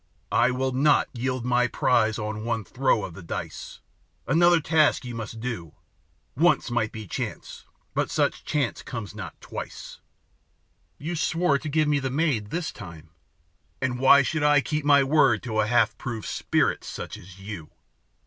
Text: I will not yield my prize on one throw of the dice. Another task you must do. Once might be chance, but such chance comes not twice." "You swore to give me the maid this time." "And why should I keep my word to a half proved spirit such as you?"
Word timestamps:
I 0.31 0.49
will 0.49 0.71
not 0.71 1.09
yield 1.13 1.45
my 1.45 1.67
prize 1.67 2.17
on 2.17 2.43
one 2.43 2.63
throw 2.65 3.05
of 3.05 3.13
the 3.13 3.21
dice. 3.21 3.81
Another 4.25 4.59
task 4.59 5.05
you 5.05 5.13
must 5.13 5.39
do. 5.39 5.75
Once 6.35 6.71
might 6.71 6.91
be 6.91 7.05
chance, 7.05 7.65
but 7.93 8.09
such 8.09 8.43
chance 8.43 8.81
comes 8.81 9.13
not 9.13 9.39
twice." 9.41 9.99
"You 10.97 11.15
swore 11.15 11.59
to 11.59 11.69
give 11.69 11.87
me 11.87 11.99
the 11.99 12.09
maid 12.09 12.49
this 12.49 12.71
time." 12.71 13.11
"And 13.79 13.99
why 13.99 14.23
should 14.23 14.41
I 14.41 14.59
keep 14.59 14.85
my 14.85 15.03
word 15.03 15.43
to 15.43 15.59
a 15.59 15.67
half 15.67 15.95
proved 15.99 16.25
spirit 16.27 16.83
such 16.83 17.15
as 17.15 17.39
you?" 17.39 17.69